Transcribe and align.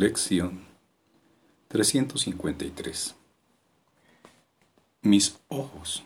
Lección 0.00 0.60
353 1.66 3.16
Mis 5.02 5.40
ojos, 5.48 6.04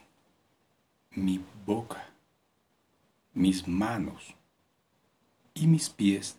mi 1.10 1.44
boca, 1.66 2.08
mis 3.34 3.68
manos 3.68 4.34
y 5.52 5.66
mis 5.66 5.90
pies 5.90 6.38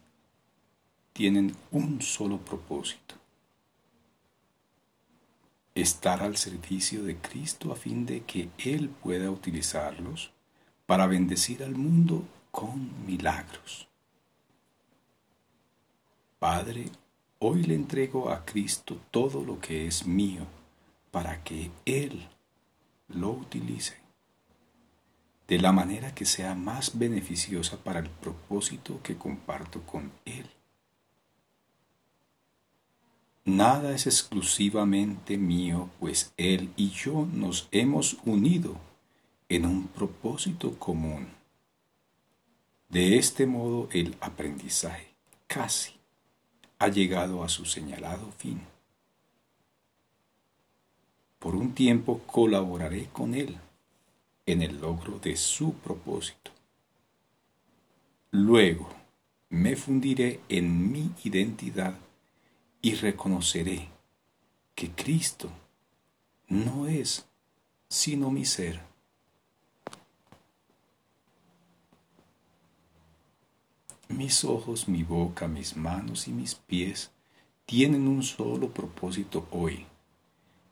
tienen 1.14 1.56
un 1.70 2.02
solo 2.02 2.40
propósito. 2.40 3.14
Estar 5.76 6.24
al 6.24 6.38
servicio 6.38 7.04
de 7.04 7.18
Cristo 7.18 7.72
a 7.72 7.76
fin 7.76 8.08
de 8.08 8.24
que 8.24 8.50
Él 8.58 8.90
pueda 8.90 9.30
utilizarlos 9.30 10.32
para 10.88 11.06
bendecir 11.06 11.62
al 11.64 11.76
mundo 11.76 12.28
con 12.50 13.06
milagros. 13.06 13.88
Padre, 16.40 16.90
Hoy 17.46 17.64
le 17.64 17.76
entrego 17.76 18.30
a 18.30 18.46
Cristo 18.46 19.02
todo 19.12 19.44
lo 19.44 19.60
que 19.60 19.86
es 19.86 20.08
mío 20.08 20.48
para 21.12 21.44
que 21.44 21.72
Él 21.84 22.26
lo 23.10 23.32
utilice 23.32 23.98
de 25.50 25.60
la 25.60 25.74
manera 25.74 26.16
que 26.16 26.24
sea 26.24 26.56
más 26.56 26.98
beneficiosa 26.98 27.84
para 27.84 28.00
el 28.00 28.10
propósito 28.10 29.02
que 29.04 29.18
comparto 29.18 29.82
con 29.82 30.14
Él. 30.24 30.50
Nada 33.44 33.94
es 33.94 34.08
exclusivamente 34.08 35.38
mío, 35.38 35.90
pues 36.00 36.32
Él 36.38 36.72
y 36.78 36.92
yo 36.92 37.28
nos 37.30 37.68
hemos 37.72 38.20
unido 38.24 38.78
en 39.50 39.66
un 39.66 39.90
propósito 39.90 40.80
común. 40.80 41.28
De 42.88 43.18
este 43.18 43.46
modo 43.46 43.90
el 43.92 44.16
aprendizaje 44.22 45.14
casi 45.48 46.03
ha 46.84 46.90
llegado 46.90 47.46
a 47.46 47.50
su 47.50 47.64
señalado 47.64 48.30
fin. 48.38 48.60
Por 51.40 51.56
un 51.56 51.74
tiempo 51.74 52.20
colaboraré 52.26 53.08
con 53.14 53.36
Él 53.36 53.58
en 54.46 54.62
el 54.62 54.82
logro 54.82 55.18
de 55.20 55.38
su 55.38 55.76
propósito. 55.76 56.52
Luego 58.32 58.90
me 59.50 59.78
fundiré 59.78 60.42
en 60.50 60.92
mi 60.92 61.10
identidad 61.24 61.96
y 62.82 62.96
reconoceré 62.96 63.88
que 64.76 64.92
Cristo 64.92 65.50
no 66.50 66.88
es 66.88 67.26
sino 67.88 68.30
mi 68.30 68.44
ser. 68.44 68.82
Mis 74.18 74.44
ojos, 74.44 74.88
mi 74.88 75.02
boca, 75.02 75.48
mis 75.48 75.76
manos 75.76 76.28
y 76.28 76.32
mis 76.32 76.54
pies 76.54 77.10
tienen 77.66 78.08
un 78.08 78.22
solo 78.22 78.70
propósito 78.70 79.48
hoy, 79.50 79.88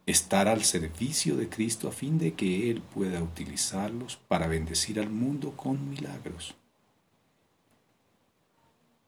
estar 0.05 0.47
al 0.47 0.63
servicio 0.63 1.35
de 1.35 1.49
Cristo 1.49 1.87
a 1.87 1.91
fin 1.91 2.19
de 2.19 2.33
que 2.33 2.69
Él 2.69 2.83
pueda 2.83 3.23
utilizarlos 3.23 4.17
para 4.27 4.45
bendecir 4.45 4.99
al 4.99 5.09
mundo 5.09 5.53
con 5.57 5.89
milagros. 5.89 6.53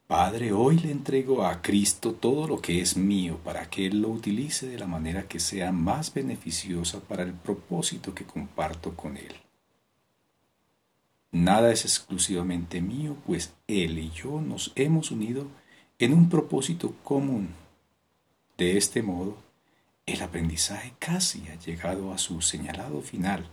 Padre, 0.08 0.52
hoy 0.52 0.80
le 0.80 0.90
entrego 0.90 1.46
a 1.46 1.62
Cristo 1.62 2.14
todo 2.14 2.48
lo 2.48 2.60
que 2.60 2.80
es 2.80 2.96
mío 2.96 3.38
para 3.44 3.70
que 3.70 3.86
Él 3.86 4.02
lo 4.02 4.08
utilice 4.08 4.66
de 4.66 4.80
la 4.80 4.88
manera 4.88 5.28
que 5.28 5.38
sea 5.38 5.70
más 5.70 6.12
beneficiosa 6.12 6.98
para 6.98 7.22
el 7.22 7.34
propósito 7.34 8.12
que 8.12 8.24
comparto 8.24 8.96
con 8.96 9.16
Él. 9.16 9.43
Nada 11.34 11.72
es 11.72 11.84
exclusivamente 11.84 12.80
mío, 12.80 13.16
pues 13.26 13.54
Él 13.66 13.98
y 13.98 14.12
yo 14.12 14.40
nos 14.40 14.70
hemos 14.76 15.10
unido 15.10 15.48
en 15.98 16.14
un 16.14 16.28
propósito 16.28 16.94
común. 17.02 17.48
De 18.56 18.76
este 18.76 19.02
modo, 19.02 19.36
el 20.06 20.22
aprendizaje 20.22 20.94
casi 21.00 21.48
ha 21.48 21.56
llegado 21.56 22.12
a 22.12 22.18
su 22.18 22.40
señalado 22.40 23.00
final. 23.00 23.48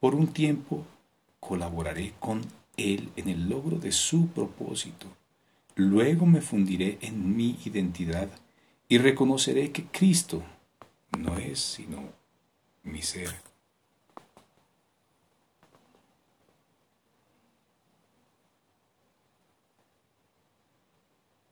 Por 0.00 0.16
un 0.16 0.32
tiempo 0.32 0.84
colaboraré 1.38 2.12
con 2.18 2.42
Él 2.76 3.10
en 3.14 3.28
el 3.28 3.48
logro 3.48 3.78
de 3.78 3.92
su 3.92 4.26
propósito. 4.26 5.06
Luego 5.76 6.26
me 6.26 6.40
fundiré 6.40 6.98
en 7.02 7.36
mi 7.36 7.56
identidad 7.64 8.30
y 8.88 8.98
reconoceré 8.98 9.70
que 9.70 9.84
Cristo 9.84 10.42
no 11.16 11.38
es 11.38 11.60
sino 11.60 12.02
mi 12.82 13.02
ser. 13.02 13.32